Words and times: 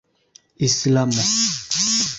islamo 0.67 1.23